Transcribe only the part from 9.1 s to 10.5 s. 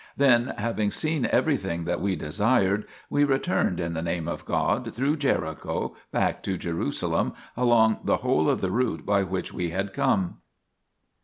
which we had come.